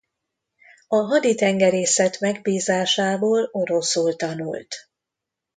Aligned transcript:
A 0.87 0.95
haditengerészet 0.97 2.19
megbízásából 2.19 3.49
oroszul 3.51 4.15
tanult. 4.15 4.75